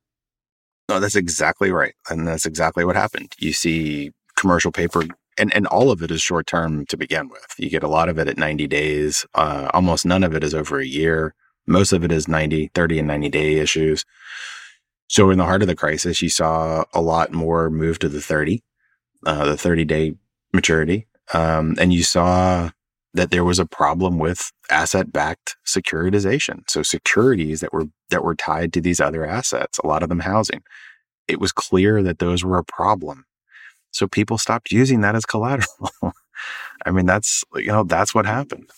No, 0.88 1.00
that's 1.00 1.16
exactly 1.16 1.70
right. 1.70 1.94
And 2.08 2.26
that's 2.26 2.46
exactly 2.46 2.84
what 2.84 2.96
happened. 2.96 3.32
You 3.38 3.52
see 3.52 4.12
commercial 4.36 4.72
paper 4.72 5.04
and, 5.38 5.54
and 5.54 5.66
all 5.68 5.90
of 5.90 6.02
it 6.02 6.10
is 6.10 6.20
short 6.20 6.46
term 6.46 6.84
to 6.86 6.96
begin 6.96 7.28
with. 7.28 7.54
You 7.56 7.70
get 7.70 7.82
a 7.82 7.88
lot 7.88 8.08
of 8.08 8.18
it 8.18 8.28
at 8.28 8.36
90 8.36 8.66
days. 8.66 9.24
Uh, 9.34 9.70
almost 9.72 10.04
none 10.04 10.24
of 10.24 10.34
it 10.34 10.44
is 10.44 10.54
over 10.54 10.78
a 10.78 10.86
year. 10.86 11.34
Most 11.66 11.92
of 11.92 12.04
it 12.04 12.12
is 12.12 12.28
90, 12.28 12.70
30 12.74 12.98
and 12.98 13.08
90 13.08 13.28
day 13.30 13.54
issues. 13.54 14.04
So 15.08 15.30
in 15.30 15.38
the 15.38 15.44
heart 15.44 15.62
of 15.62 15.68
the 15.68 15.76
crisis, 15.76 16.20
you 16.20 16.28
saw 16.28 16.84
a 16.92 17.00
lot 17.00 17.32
more 17.32 17.70
move 17.70 17.98
to 18.00 18.08
the 18.08 18.20
30, 18.20 18.62
uh, 19.24 19.44
the 19.46 19.56
30 19.56 19.84
day 19.84 20.14
maturity. 20.52 21.06
Um, 21.32 21.76
and 21.78 21.92
you 21.92 22.02
saw 22.02 22.70
that 23.14 23.30
there 23.30 23.44
was 23.44 23.58
a 23.58 23.66
problem 23.66 24.18
with 24.18 24.50
asset 24.70 25.12
backed 25.12 25.56
securitization. 25.66 26.62
So 26.68 26.82
securities 26.82 27.60
that 27.60 27.72
were, 27.72 27.86
that 28.10 28.24
were 28.24 28.34
tied 28.34 28.72
to 28.72 28.80
these 28.80 29.00
other 29.00 29.24
assets, 29.26 29.78
a 29.78 29.86
lot 29.86 30.02
of 30.02 30.08
them 30.08 30.20
housing. 30.20 30.62
It 31.28 31.40
was 31.40 31.52
clear 31.52 32.02
that 32.02 32.18
those 32.18 32.42
were 32.44 32.58
a 32.58 32.64
problem. 32.64 33.24
So 33.92 34.06
people 34.08 34.38
stopped 34.38 34.72
using 34.72 35.02
that 35.02 35.14
as 35.14 35.26
collateral. 35.26 35.90
I 36.86 36.90
mean, 36.90 37.06
that's, 37.06 37.44
you 37.54 37.66
know, 37.66 37.84
that's 37.84 38.14
what 38.14 38.24
happened. 38.26 38.70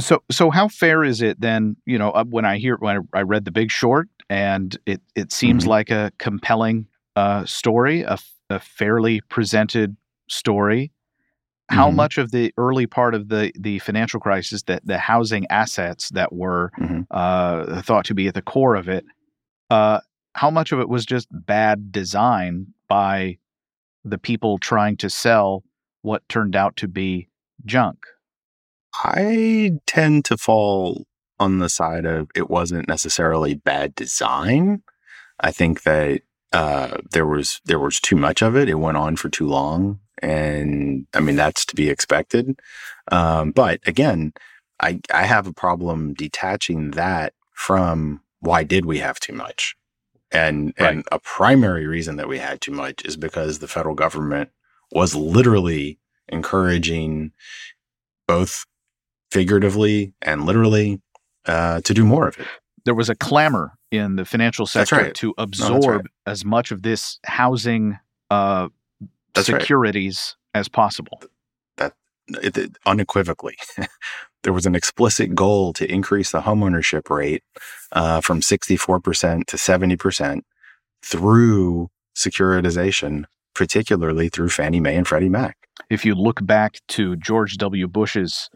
So, 0.00 0.22
so 0.30 0.50
how 0.50 0.68
fair 0.68 1.04
is 1.04 1.22
it 1.22 1.40
then? 1.40 1.76
You 1.86 1.98
know, 1.98 2.10
when 2.28 2.44
I 2.44 2.58
hear 2.58 2.76
when 2.76 3.06
I, 3.14 3.22
read 3.22 3.44
The 3.44 3.50
Big 3.50 3.70
Short, 3.70 4.08
and 4.28 4.76
it 4.84 5.00
it 5.14 5.32
seems 5.32 5.64
Mhm. 5.64 5.68
like 5.68 5.90
a 5.90 6.12
compelling 6.18 6.86
uh, 7.14 7.44
story, 7.46 8.02
a 8.02 8.18
fairly 8.60 9.20
presented 9.22 9.96
story. 10.28 10.92
How 11.68 11.90
Mhm. 11.90 11.94
much 11.96 12.18
of 12.18 12.30
the 12.30 12.52
early 12.56 12.86
part 12.86 13.14
of 13.14 13.28
the 13.28 13.52
the 13.58 13.78
financial 13.80 14.20
crisis, 14.20 14.62
that 14.64 14.86
the 14.86 14.98
housing 14.98 15.46
assets 15.50 16.10
that 16.10 16.32
were 16.32 16.70
Mhm. 16.78 17.06
uh, 17.10 17.82
thought 17.82 18.04
to 18.06 18.14
be 18.14 18.28
at 18.28 18.34
the 18.34 18.42
core 18.42 18.76
of 18.76 18.88
it, 18.88 19.04
uh, 19.70 20.00
how 20.34 20.50
much 20.50 20.70
of 20.72 20.78
it 20.80 20.88
was 20.88 21.04
just 21.06 21.28
bad 21.30 21.90
design 21.90 22.68
by 22.88 23.38
the 24.04 24.18
people 24.18 24.58
trying 24.58 24.96
to 24.98 25.10
sell 25.10 25.64
what 26.02 26.28
turned 26.28 26.54
out 26.54 26.76
to 26.76 26.86
be 26.88 27.28
junk? 27.64 27.98
I 28.94 29.72
tend 29.86 30.24
to 30.26 30.36
fall 30.36 31.06
on 31.40 31.58
the 31.58 31.68
side 31.68 32.06
of 32.06 32.28
it 32.34 32.48
wasn't 32.48 32.86
necessarily 32.88 33.54
bad 33.54 33.94
design. 33.94 34.82
I 35.40 35.50
think 35.50 35.82
that 35.82 36.22
uh, 36.52 36.98
there 37.10 37.26
was 37.26 37.60
there 37.64 37.80
was 37.80 38.00
too 38.00 38.16
much 38.16 38.40
of 38.40 38.56
it. 38.56 38.68
It 38.68 38.74
went 38.76 38.96
on 38.96 39.16
for 39.16 39.28
too 39.28 39.46
long, 39.48 39.98
and 40.22 41.06
I 41.14 41.20
mean 41.20 41.36
that's 41.36 41.64
to 41.66 41.76
be 41.76 41.90
expected. 41.90 42.60
Um, 43.10 43.52
but 43.52 43.80
again, 43.86 44.32
I 44.80 45.00
I 45.12 45.24
have 45.24 45.46
a 45.46 45.52
problem 45.52 46.14
detaching 46.14 46.92
that 46.92 47.34
from 47.52 48.20
why 48.40 48.64
did 48.64 48.84
we 48.84 48.98
have 48.98 49.20
too 49.20 49.32
much, 49.32 49.76
and 50.30 50.72
and 50.76 51.04
a 51.10 51.18
primary 51.18 51.86
reason 51.86 52.16
that 52.16 52.28
we 52.28 52.38
had 52.38 52.60
too 52.60 52.72
much 52.72 53.04
is 53.04 53.16
because 53.16 53.58
the 53.58 53.68
federal 53.68 53.94
government 53.94 54.50
was 54.92 55.14
literally 55.14 55.98
encouraging 56.28 57.32
both 58.26 58.66
figuratively 59.30 60.12
and 60.22 60.44
literally 60.46 61.00
uh, 61.46 61.80
to 61.82 61.94
do 61.94 62.04
more 62.04 62.28
of 62.28 62.38
it. 62.38 62.46
there 62.84 62.94
was 62.94 63.08
a 63.08 63.14
clamor 63.14 63.72
in 63.90 64.16
the 64.16 64.24
financial 64.24 64.66
sector 64.66 64.96
right. 64.96 65.14
to 65.14 65.34
absorb 65.38 66.02
right. 66.02 66.10
as 66.26 66.44
much 66.44 66.70
of 66.70 66.82
this 66.82 67.18
housing 67.24 67.98
uh, 68.30 68.68
That's 69.36 69.48
right. 69.48 69.60
securities 69.60 70.36
as 70.54 70.68
possible. 70.68 71.20
It, 72.42 72.56
it- 72.56 72.76
unequivocally. 72.84 73.56
there 74.42 74.52
was 74.52 74.66
an 74.66 74.74
explicit 74.74 75.34
goal 75.34 75.72
to 75.74 75.88
increase 75.88 76.32
the 76.32 76.40
homeownership 76.40 77.08
rate 77.08 77.44
uh, 77.92 78.20
from 78.20 78.40
64% 78.40 79.46
to 79.46 79.56
70% 79.56 80.40
through 81.04 81.88
securitization, 82.16 83.24
particularly 83.54 84.28
through 84.28 84.48
Fannie 84.48 84.80
Mae 84.80 84.96
and 84.96 85.06
Freddie 85.06 85.28
Mac. 85.28 85.56
If 85.88 86.04
you 86.04 86.14
look 86.16 86.44
back 86.44 86.80
to 86.88 87.14
George 87.16 87.58
W. 87.58 87.86
Bush's 87.86 88.50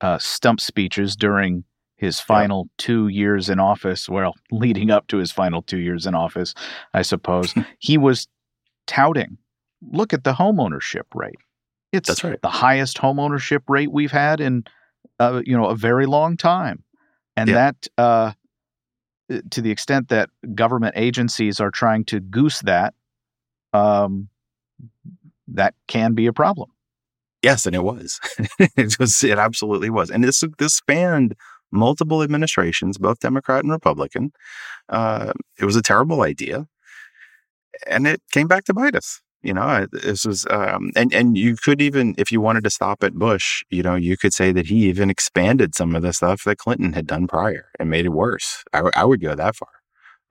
uh, 0.00 0.18
stump 0.18 0.60
speeches 0.60 1.16
during 1.16 1.64
his 1.96 2.20
final 2.20 2.68
two 2.78 3.08
years 3.08 3.48
in 3.48 3.58
office, 3.58 4.08
well, 4.08 4.34
leading 4.52 4.90
up 4.90 5.08
to 5.08 5.16
his 5.16 5.32
final 5.32 5.62
two 5.62 5.78
years 5.78 6.06
in 6.06 6.14
office, 6.14 6.54
I 6.94 7.02
suppose, 7.02 7.54
he 7.80 7.98
was 7.98 8.28
touting, 8.86 9.38
look 9.92 10.12
at 10.12 10.24
the 10.24 10.32
homeownership 10.32 11.04
rate. 11.14 11.36
It's 11.92 12.08
That's 12.08 12.24
right. 12.24 12.40
the 12.42 12.48
highest 12.48 12.98
homeownership 12.98 13.62
rate 13.68 13.90
we've 13.92 14.12
had 14.12 14.40
in, 14.40 14.64
uh, 15.18 15.42
you 15.44 15.56
know, 15.56 15.66
a 15.66 15.76
very 15.76 16.06
long 16.06 16.36
time, 16.36 16.82
and 17.36 17.48
Yeah. 17.48 17.54
that, 17.72 17.86
uh, 17.98 18.32
to 19.50 19.60
the 19.60 19.70
extent 19.70 20.08
that 20.08 20.30
government 20.54 20.94
agencies 20.96 21.58
are 21.60 21.70
trying 21.70 22.04
to 22.06 22.20
goose 22.20 22.60
that, 22.62 22.94
um, 23.72 24.28
that 25.48 25.74
can 25.88 26.14
be 26.14 26.26
a 26.26 26.32
problem. 26.32 26.70
Yes, 27.42 27.66
and 27.66 27.74
it 27.76 27.84
was. 27.84 28.18
it 28.58 28.98
was. 28.98 29.22
It 29.22 29.38
absolutely 29.38 29.90
was. 29.90 30.10
And 30.10 30.24
this 30.24 30.42
this 30.58 30.74
spanned 30.74 31.34
multiple 31.70 32.22
administrations, 32.22 32.98
both 32.98 33.20
Democrat 33.20 33.62
and 33.62 33.70
Republican. 33.70 34.32
Uh, 34.88 35.32
it 35.58 35.64
was 35.64 35.76
a 35.76 35.82
terrible 35.82 36.22
idea, 36.22 36.66
and 37.86 38.06
it 38.06 38.22
came 38.32 38.48
back 38.48 38.64
to 38.64 38.74
bite 38.74 38.94
us. 38.96 39.20
You 39.46 39.54
know, 39.54 39.86
this 39.92 40.24
was, 40.24 40.44
um, 40.50 40.90
and 40.96 41.14
and 41.14 41.38
you 41.38 41.54
could 41.54 41.80
even, 41.80 42.16
if 42.18 42.32
you 42.32 42.40
wanted 42.40 42.64
to 42.64 42.70
stop 42.70 43.04
at 43.04 43.14
Bush, 43.14 43.62
you 43.70 43.82
know, 43.82 43.94
you 43.94 44.16
could 44.16 44.34
say 44.34 44.50
that 44.50 44.66
he 44.66 44.88
even 44.88 45.08
expanded 45.08 45.74
some 45.76 45.94
of 45.94 46.02
the 46.02 46.12
stuff 46.12 46.42
that 46.44 46.58
Clinton 46.58 46.94
had 46.94 47.06
done 47.06 47.28
prior 47.28 47.70
and 47.78 47.88
made 47.88 48.06
it 48.06 48.10
worse. 48.10 48.64
I, 48.72 48.78
w- 48.78 48.92
I 48.96 49.04
would 49.04 49.20
go 49.20 49.36
that 49.36 49.54
far. 49.54 49.68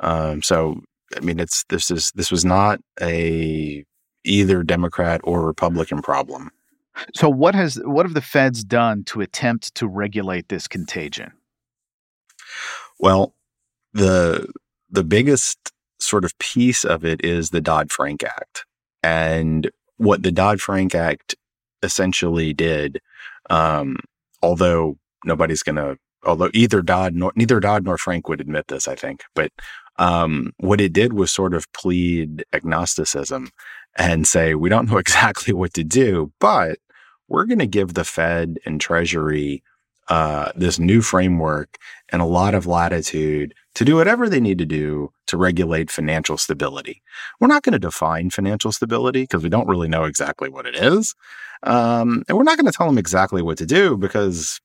Um, 0.02 0.42
so, 0.42 0.82
I 1.16 1.22
mean, 1.22 1.40
it's 1.40 1.64
this 1.70 1.90
is 1.90 2.12
this 2.14 2.30
was 2.30 2.44
not 2.44 2.82
a 3.02 3.86
either 4.26 4.64
Democrat 4.64 5.22
or 5.24 5.46
Republican 5.46 6.02
problem. 6.02 6.52
So 7.14 7.30
what 7.30 7.56
has 7.56 7.76
what 7.86 8.06
have 8.06 8.16
the 8.16 8.22
feds 8.22 8.66
done 8.66 9.06
to 9.06 9.22
attempt 9.22 9.76
to 9.76 9.88
regulate 9.88 10.50
this 10.50 10.68
contagion? 10.68 11.32
Well, 13.00 13.34
the 13.94 14.52
the 14.90 15.04
biggest 15.04 15.72
sort 16.00 16.26
of 16.26 16.38
piece 16.38 16.84
of 16.84 17.06
it 17.06 17.24
is 17.24 17.50
the 17.50 17.62
Dodd 17.62 17.92
Frank 17.92 18.24
Act, 18.24 18.66
and 19.06 19.70
what 19.98 20.24
the 20.24 20.32
Dodd 20.32 20.60
Frank 20.60 20.96
Act 20.96 21.36
essentially 21.84 22.54
did, 22.54 23.00
um, 23.52 23.98
although 24.42 24.98
nobody's 25.24 25.62
going 25.62 25.76
to, 25.76 25.98
although 26.24 26.50
either 26.56 26.82
Dodd 26.82 27.14
nor 27.14 27.32
neither 27.36 27.60
Dodd 27.60 27.86
nor 27.86 28.00
Frank 28.00 28.28
would 28.28 28.42
admit 28.42 28.68
this, 28.68 28.88
I 28.88 28.96
think, 28.96 29.24
but 29.36 29.52
um, 29.98 30.54
what 30.58 30.82
it 30.82 30.92
did 30.92 31.14
was 31.14 31.32
sort 31.32 31.54
of 31.54 31.72
plead 31.74 32.44
agnosticism 32.52 33.50
and 33.96 34.28
say, 34.28 34.56
we 34.56 34.70
don't 34.70 34.90
know 34.90 34.98
exactly 35.06 35.54
what 35.54 35.76
to 35.76 35.84
do, 35.84 36.34
but 36.40 36.80
we're 37.28 37.46
going 37.46 37.60
to 37.60 37.68
give 37.68 37.94
the 37.94 38.04
Fed 38.04 38.58
and 38.66 38.82
Treasury 38.82 39.62
uh, 40.08 40.52
this 40.56 40.80
new 40.80 41.02
framework 41.02 41.78
and 42.16 42.22
a 42.22 42.26
lot 42.26 42.56
of 42.56 42.66
latitude 42.66 43.54
to 43.74 43.84
do 43.84 43.98
whatever 43.98 44.30
they 44.30 44.40
need 44.40 44.58
to 44.58 44.66
do 44.66 45.12
to 45.28 45.36
regulate 45.36 45.92
financial 45.92 46.38
stability. 46.38 47.02
We're 47.42 47.50
not 47.50 47.64
going 47.64 47.74
to 47.74 47.80
define 47.80 48.30
financial 48.30 48.72
stability 48.72 49.24
because 49.24 49.44
we 49.44 49.50
don't 49.50 49.68
really 49.68 49.90
know 49.90 50.06
exactly 50.06 50.48
what 50.48 50.66
it 50.66 50.78
is. 50.78 51.14
Um, 51.64 52.24
and 52.30 52.38
we're 52.38 52.46
not 52.46 52.58
going 52.58 52.72
to 52.72 52.72
tell 52.72 52.88
them 52.88 52.98
exactly 52.98 53.42
what 53.42 53.58
to 53.58 53.66
do 53.66 53.98
because 53.98 54.62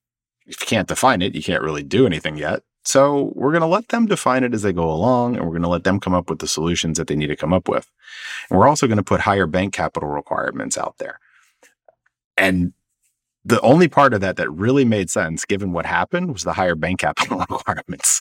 if 0.46 0.60
you 0.60 0.66
can't 0.68 0.86
define 0.86 1.22
it, 1.22 1.34
you 1.34 1.42
can't 1.42 1.64
really 1.64 1.82
do 1.82 2.06
anything 2.06 2.36
yet. 2.36 2.62
So 2.84 3.32
we're 3.34 3.50
going 3.50 3.62
to 3.62 3.66
let 3.66 3.88
them 3.88 4.06
define 4.06 4.44
it 4.44 4.54
as 4.54 4.62
they 4.62 4.72
go 4.72 4.88
along, 4.88 5.34
and 5.34 5.44
we're 5.44 5.50
going 5.50 5.62
to 5.62 5.68
let 5.68 5.82
them 5.82 5.98
come 5.98 6.14
up 6.14 6.30
with 6.30 6.38
the 6.38 6.46
solutions 6.46 6.98
that 6.98 7.08
they 7.08 7.16
need 7.16 7.26
to 7.26 7.36
come 7.36 7.52
up 7.52 7.68
with. 7.68 7.90
And 8.48 8.60
we're 8.60 8.68
also 8.68 8.86
going 8.86 8.96
to 8.96 9.02
put 9.02 9.20
higher 9.20 9.46
bank 9.46 9.74
capital 9.74 10.08
requirements 10.08 10.78
out 10.78 10.98
there. 10.98 11.18
And 12.36 12.72
the 13.44 13.60
only 13.60 13.88
part 13.88 14.12
of 14.12 14.20
that 14.20 14.36
that 14.36 14.50
really 14.50 14.84
made 14.84 15.10
sense, 15.10 15.44
given 15.44 15.72
what 15.72 15.86
happened, 15.86 16.32
was 16.32 16.44
the 16.44 16.52
higher 16.52 16.74
bank 16.74 17.00
capital 17.00 17.38
requirements. 17.50 18.20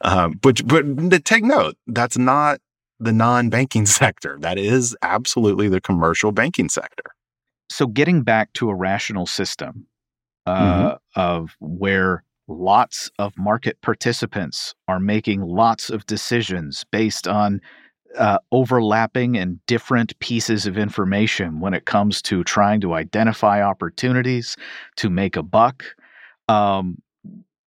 Um, 0.00 0.38
but 0.40 0.66
but 0.66 1.24
take 1.24 1.44
note, 1.44 1.76
that's 1.86 2.16
not 2.16 2.60
the 2.98 3.12
non-banking 3.12 3.86
sector. 4.00 4.38
That 4.40 4.58
is 4.58 4.96
absolutely 5.02 5.68
the 5.68 5.80
commercial 5.80 6.32
banking 6.32 6.68
sector. 6.68 7.04
So, 7.68 7.86
getting 7.86 8.22
back 8.22 8.52
to 8.54 8.70
a 8.70 8.74
rational 8.74 9.26
system 9.26 9.86
uh, 10.46 10.60
mm-hmm. 10.60 11.20
of 11.20 11.56
where 11.60 12.24
lots 12.46 13.10
of 13.18 13.36
market 13.38 13.80
participants 13.80 14.74
are 14.86 15.00
making 15.00 15.40
lots 15.40 15.88
of 15.90 16.04
decisions 16.06 16.84
based 16.92 17.26
on 17.26 17.60
uh, 18.16 18.38
overlapping 18.52 19.36
and 19.36 19.64
different 19.66 20.18
pieces 20.18 20.66
of 20.66 20.78
information 20.78 21.60
when 21.60 21.74
it 21.74 21.84
comes 21.84 22.22
to 22.22 22.44
trying 22.44 22.80
to 22.80 22.94
identify 22.94 23.62
opportunities 23.62 24.56
to 24.96 25.10
make 25.10 25.36
a 25.36 25.42
buck. 25.42 25.84
Um, 26.48 27.02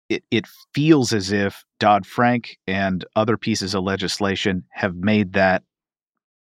it, 0.08 0.22
it 0.30 0.46
feels 0.74 1.12
as 1.12 1.32
if 1.32 1.64
Dodd 1.80 2.06
Frank 2.06 2.58
and 2.66 3.04
other 3.16 3.36
pieces 3.36 3.74
of 3.74 3.84
legislation 3.84 4.64
have 4.70 4.94
made 4.94 5.32
that 5.32 5.62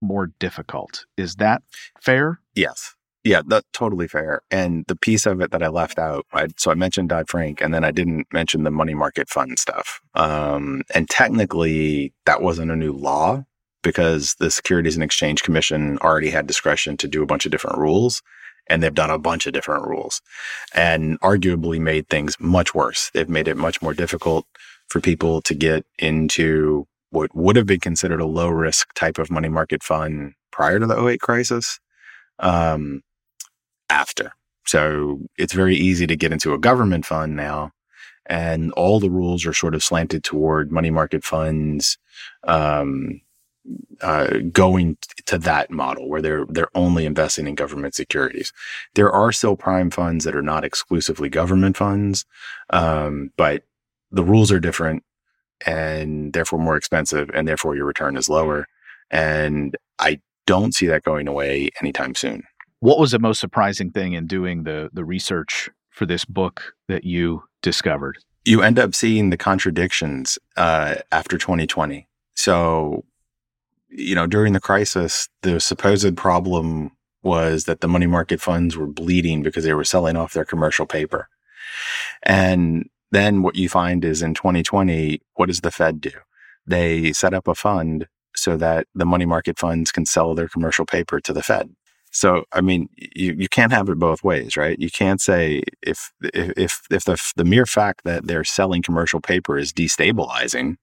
more 0.00 0.32
difficult. 0.38 1.04
Is 1.16 1.36
that 1.36 1.62
fair? 2.00 2.40
Yes. 2.54 2.94
Yeah, 3.22 3.42
that's 3.46 3.66
totally 3.74 4.08
fair. 4.08 4.40
And 4.50 4.86
the 4.88 4.96
piece 4.96 5.26
of 5.26 5.42
it 5.42 5.50
that 5.50 5.62
I 5.62 5.68
left 5.68 5.98
out, 5.98 6.24
I, 6.32 6.48
so 6.56 6.70
I 6.70 6.74
mentioned 6.74 7.10
Dodd 7.10 7.28
Frank, 7.28 7.60
and 7.60 7.74
then 7.74 7.84
I 7.84 7.90
didn't 7.90 8.26
mention 8.32 8.62
the 8.64 8.70
money 8.70 8.94
market 8.94 9.28
fund 9.28 9.58
stuff. 9.58 10.00
Um, 10.14 10.82
and 10.94 11.08
technically, 11.08 12.14
that 12.24 12.40
wasn't 12.40 12.70
a 12.70 12.76
new 12.76 12.92
law 12.92 13.44
because 13.82 14.34
the 14.34 14.50
Securities 14.50 14.94
and 14.94 15.04
Exchange 15.04 15.42
Commission 15.42 15.98
already 15.98 16.30
had 16.30 16.46
discretion 16.46 16.96
to 16.98 17.08
do 17.08 17.22
a 17.22 17.26
bunch 17.26 17.46
of 17.46 17.52
different 17.52 17.78
rules. 17.78 18.22
And 18.68 18.82
they've 18.82 18.94
done 18.94 19.10
a 19.10 19.18
bunch 19.18 19.46
of 19.46 19.52
different 19.52 19.86
rules 19.86 20.22
and 20.74 21.18
arguably 21.20 21.80
made 21.80 22.08
things 22.08 22.38
much 22.38 22.72
worse. 22.72 23.10
They've 23.12 23.28
made 23.28 23.48
it 23.48 23.56
much 23.56 23.82
more 23.82 23.94
difficult 23.94 24.46
for 24.88 25.00
people 25.00 25.42
to 25.42 25.54
get 25.54 25.84
into 25.98 26.86
what 27.10 27.34
would 27.34 27.56
have 27.56 27.66
been 27.66 27.80
considered 27.80 28.20
a 28.20 28.26
low 28.26 28.48
risk 28.48 28.94
type 28.94 29.18
of 29.18 29.30
money 29.30 29.48
market 29.48 29.82
fund 29.82 30.34
prior 30.52 30.78
to 30.78 30.86
the 30.86 31.04
08 31.04 31.20
crisis. 31.20 31.80
Um, 32.38 33.02
after. 33.90 34.32
So 34.64 35.20
it's 35.36 35.52
very 35.52 35.76
easy 35.76 36.06
to 36.06 36.16
get 36.16 36.32
into 36.32 36.54
a 36.54 36.58
government 36.58 37.04
fund 37.04 37.36
now. 37.36 37.72
And 38.26 38.70
all 38.72 39.00
the 39.00 39.10
rules 39.10 39.44
are 39.44 39.52
sort 39.52 39.74
of 39.74 39.82
slanted 39.82 40.22
toward 40.22 40.70
money 40.70 40.90
market 40.90 41.24
funds, 41.24 41.98
um, 42.46 43.20
uh, 44.00 44.38
going 44.52 44.96
to 45.26 45.38
that 45.38 45.70
model 45.70 46.08
where 46.08 46.22
they're 46.22 46.46
they're 46.46 46.70
only 46.74 47.04
investing 47.04 47.46
in 47.46 47.54
government 47.54 47.94
securities. 47.94 48.52
There 48.94 49.12
are 49.12 49.32
still 49.32 49.56
prime 49.56 49.90
funds 49.90 50.24
that 50.24 50.36
are 50.36 50.42
not 50.42 50.64
exclusively 50.64 51.28
government 51.28 51.76
funds, 51.76 52.24
um, 52.70 53.30
but 53.36 53.64
the 54.10 54.24
rules 54.24 54.50
are 54.50 54.60
different 54.60 55.04
and 55.66 56.32
therefore 56.32 56.58
more 56.58 56.76
expensive, 56.76 57.30
and 57.34 57.46
therefore 57.46 57.76
your 57.76 57.84
return 57.84 58.16
is 58.16 58.28
lower. 58.28 58.66
And 59.10 59.76
I 59.98 60.20
don't 60.46 60.74
see 60.74 60.86
that 60.86 61.04
going 61.04 61.28
away 61.28 61.70
anytime 61.80 62.14
soon. 62.14 62.44
What 62.80 62.98
was 62.98 63.10
the 63.10 63.18
most 63.18 63.40
surprising 63.40 63.90
thing 63.90 64.14
in 64.14 64.26
doing 64.26 64.64
the 64.64 64.90
the 64.92 65.04
research 65.04 65.68
for 65.90 66.06
this 66.06 66.24
book 66.24 66.74
that 66.88 67.04
you 67.04 67.42
discovered? 67.62 68.18
You 68.44 68.62
end 68.62 68.78
up 68.78 68.94
seeing 68.94 69.28
the 69.28 69.36
contradictions 69.36 70.38
uh, 70.56 70.96
after 71.12 71.36
2020. 71.36 72.08
So, 72.34 73.04
you 73.90 74.14
know, 74.14 74.26
during 74.26 74.52
the 74.52 74.60
crisis, 74.60 75.28
the 75.42 75.60
supposed 75.60 76.16
problem 76.16 76.92
was 77.22 77.64
that 77.64 77.80
the 77.80 77.88
money 77.88 78.06
market 78.06 78.40
funds 78.40 78.76
were 78.76 78.86
bleeding 78.86 79.42
because 79.42 79.64
they 79.64 79.74
were 79.74 79.84
selling 79.84 80.16
off 80.16 80.32
their 80.32 80.44
commercial 80.44 80.86
paper. 80.86 81.28
And 82.22 82.88
then 83.10 83.42
what 83.42 83.56
you 83.56 83.68
find 83.68 84.04
is 84.04 84.22
in 84.22 84.34
2020, 84.34 85.20
what 85.34 85.46
does 85.46 85.60
the 85.60 85.70
Fed 85.70 86.00
do? 86.00 86.12
They 86.66 87.12
set 87.12 87.34
up 87.34 87.48
a 87.48 87.54
fund 87.54 88.06
so 88.34 88.56
that 88.56 88.86
the 88.94 89.04
money 89.04 89.26
market 89.26 89.58
funds 89.58 89.90
can 89.90 90.06
sell 90.06 90.34
their 90.34 90.48
commercial 90.48 90.86
paper 90.86 91.20
to 91.20 91.32
the 91.32 91.42
Fed. 91.42 91.74
So, 92.12 92.44
I 92.52 92.60
mean, 92.60 92.88
you, 92.96 93.34
you 93.38 93.48
can't 93.48 93.72
have 93.72 93.88
it 93.88 93.98
both 93.98 94.24
ways, 94.24 94.56
right? 94.56 94.78
You 94.78 94.90
can't 94.90 95.20
say 95.20 95.62
if 95.80 96.10
if 96.22 96.82
if 96.90 97.04
the 97.04 97.32
the 97.36 97.44
mere 97.44 97.66
fact 97.66 98.02
that 98.04 98.26
they're 98.26 98.44
selling 98.44 98.82
commercial 98.82 99.20
paper 99.20 99.56
is 99.56 99.72
destabilizing, 99.72 100.76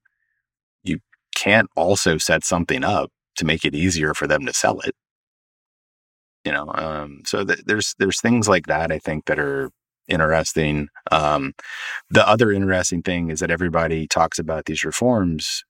can't 1.38 1.70
also 1.76 2.18
set 2.18 2.44
something 2.44 2.84
up 2.84 3.12
to 3.38 3.46
make 3.46 3.64
it 3.64 3.76
easier 3.76 4.14
for 4.14 4.28
them 4.28 4.46
to 4.46 4.54
sell 4.54 4.80
it. 4.82 4.96
You 6.44 6.52
know, 6.52 6.72
um, 6.74 7.22
so 7.26 7.46
th- 7.46 7.64
there's 7.66 7.94
there's 8.00 8.22
things 8.22 8.48
like 8.48 8.68
that 8.68 8.92
I 8.92 9.00
think 9.00 9.26
that 9.26 9.38
are 9.38 9.70
interesting. 10.08 10.88
Um, 11.12 11.54
the 12.10 12.28
other 12.28 12.52
interesting 12.52 13.04
thing 13.04 13.30
is 13.30 13.40
that 13.42 13.52
everybody 13.52 14.08
talks 14.08 14.40
about 14.40 14.66
these 14.66 14.84
reforms 14.84 15.64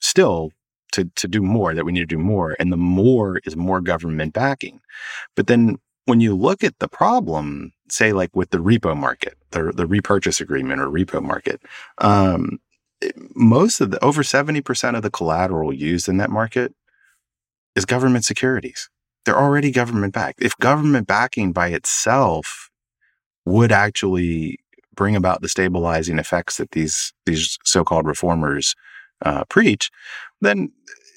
still 0.00 0.50
to, 0.92 1.10
to 1.16 1.28
do 1.28 1.42
more, 1.42 1.74
that 1.74 1.84
we 1.84 1.92
need 1.92 2.00
to 2.00 2.06
do 2.06 2.18
more. 2.18 2.56
And 2.58 2.72
the 2.72 2.76
more 2.76 3.40
is 3.44 3.56
more 3.56 3.80
government 3.80 4.32
backing. 4.32 4.80
But 5.36 5.46
then 5.46 5.78
when 6.06 6.20
you 6.20 6.36
look 6.36 6.62
at 6.62 6.78
the 6.78 6.88
problem, 6.88 7.72
say 7.88 8.12
like 8.12 8.34
with 8.34 8.50
the 8.50 8.58
repo 8.58 8.96
market, 8.96 9.34
the, 9.50 9.72
the 9.72 9.86
repurchase 9.86 10.40
agreement 10.40 10.80
or 10.80 10.86
repo 10.88 11.22
market, 11.22 11.62
um, 11.98 12.58
most 13.34 13.80
of 13.80 13.90
the 13.90 14.02
over 14.04 14.22
70% 14.22 14.96
of 14.96 15.02
the 15.02 15.10
collateral 15.10 15.72
used 15.72 16.08
in 16.08 16.16
that 16.18 16.30
market 16.30 16.74
is 17.74 17.84
government 17.84 18.24
securities. 18.24 18.88
They're 19.24 19.38
already 19.38 19.70
government 19.70 20.12
backed. 20.12 20.42
If 20.42 20.56
government 20.58 21.06
backing 21.06 21.52
by 21.52 21.68
itself 21.68 22.70
would 23.46 23.72
actually 23.72 24.58
bring 24.94 25.16
about 25.16 25.42
the 25.42 25.48
stabilizing 25.48 26.18
effects 26.18 26.58
that 26.58 26.72
these 26.72 27.12
these 27.26 27.58
so-called 27.64 28.06
reformers 28.06 28.74
uh, 29.24 29.44
preach, 29.44 29.90
then 30.40 30.72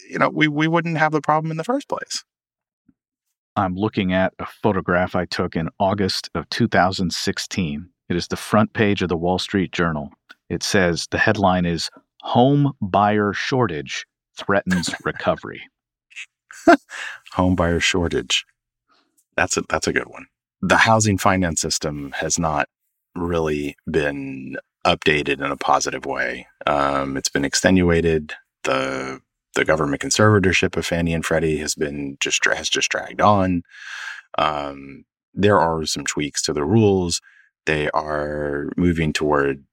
you 0.09 0.19
know 0.19 0.29
we 0.29 0.47
we 0.47 0.67
wouldn't 0.67 0.97
have 0.97 1.11
the 1.11 1.21
problem 1.21 1.51
in 1.51 1.57
the 1.57 1.63
first 1.63 1.87
place. 1.89 2.23
I'm 3.55 3.75
looking 3.75 4.13
at 4.13 4.33
a 4.39 4.45
photograph 4.45 5.15
I 5.15 5.25
took 5.25 5.55
in 5.55 5.69
August 5.79 6.29
of 6.35 6.49
2016. 6.49 7.89
It 8.07 8.15
is 8.15 8.27
the 8.27 8.37
front 8.37 8.73
page 8.73 9.01
of 9.01 9.09
the 9.09 9.17
Wall 9.17 9.39
Street 9.39 9.71
Journal. 9.71 10.11
It 10.49 10.63
says 10.63 11.07
the 11.11 11.17
headline 11.17 11.65
is 11.65 11.89
Home 12.21 12.73
Buyer 12.81 13.33
Shortage 13.33 14.05
Threatens 14.37 14.93
Recovery. 15.03 15.61
Home 17.33 17.55
buyer 17.55 17.79
shortage. 17.79 18.45
That's 19.35 19.57
a 19.57 19.63
that's 19.69 19.87
a 19.87 19.93
good 19.93 20.07
one. 20.07 20.25
The 20.61 20.77
housing 20.77 21.17
finance 21.17 21.61
system 21.61 22.13
has 22.17 22.39
not 22.39 22.67
really 23.15 23.75
been 23.89 24.57
updated 24.85 25.43
in 25.43 25.51
a 25.51 25.57
positive 25.57 26.05
way. 26.05 26.47
Um, 26.65 27.17
it's 27.17 27.29
been 27.29 27.45
extenuated 27.45 28.33
the 28.63 29.21
the 29.55 29.65
government 29.65 30.01
conservatorship 30.01 30.77
of 30.77 30.85
Fannie 30.85 31.13
and 31.13 31.25
Freddie 31.25 31.57
has 31.57 31.75
been 31.75 32.17
just 32.19 32.43
has 32.45 32.69
just 32.69 32.89
dragged 32.89 33.21
on. 33.21 33.63
Um, 34.37 35.05
there 35.33 35.59
are 35.59 35.85
some 35.85 36.05
tweaks 36.05 36.41
to 36.43 36.53
the 36.53 36.63
rules. 36.63 37.21
They 37.65 37.89
are 37.91 38.69
moving 38.77 39.13
toward 39.13 39.63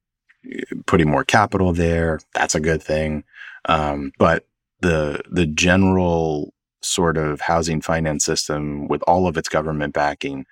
putting 0.87 1.11
more 1.11 1.25
capital 1.25 1.73
there. 1.73 2.21
That's 2.35 2.55
a 2.55 2.61
good 2.61 2.83
thing. 2.83 3.25
Um, 3.67 4.13
but 4.19 4.47
the 4.81 5.23
the 5.31 5.47
general 5.47 6.53
sort 6.83 7.17
of 7.17 7.41
housing 7.41 7.81
finance 7.81 8.25
system 8.25 8.89
with 8.89 9.03
all 9.07 9.27
of 9.27 9.37
its 9.39 9.49
government 9.49 9.95
backing 9.95 10.45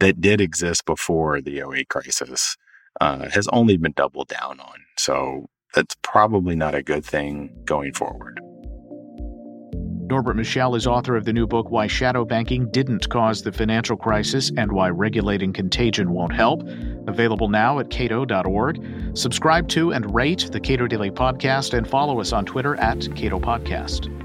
that 0.00 0.20
did 0.20 0.40
exist 0.40 0.84
before 0.84 1.40
the 1.40 1.60
08 1.60 1.88
crisis 1.88 2.56
uh, 3.00 3.28
has 3.30 3.48
only 3.48 3.76
been 3.76 3.92
doubled 3.92 4.28
down 4.28 4.60
on. 4.60 4.74
So 4.98 5.48
that's 5.74 5.96
probably 6.02 6.54
not 6.54 6.74
a 6.74 6.82
good 6.82 7.04
thing 7.04 7.62
going 7.64 7.94
forward. 7.94 8.38
Norbert 10.12 10.36
Michel 10.36 10.74
is 10.74 10.86
author 10.86 11.16
of 11.16 11.24
the 11.24 11.32
new 11.32 11.46
book, 11.46 11.70
Why 11.70 11.86
Shadow 11.86 12.26
Banking 12.26 12.68
Didn't 12.70 13.08
Cause 13.08 13.40
the 13.40 13.50
Financial 13.50 13.96
Crisis 13.96 14.52
and 14.58 14.70
Why 14.70 14.90
Regulating 14.90 15.54
Contagion 15.54 16.12
Won't 16.12 16.34
Help. 16.34 16.68
Available 17.06 17.48
now 17.48 17.78
at 17.78 17.88
cato.org. 17.88 19.16
Subscribe 19.16 19.68
to 19.68 19.94
and 19.94 20.14
rate 20.14 20.50
the 20.52 20.60
Cato 20.60 20.86
Daily 20.86 21.10
Podcast 21.10 21.72
and 21.72 21.88
follow 21.88 22.20
us 22.20 22.34
on 22.34 22.44
Twitter 22.44 22.76
at 22.76 23.08
Cato 23.16 23.40
Podcast. 23.40 24.21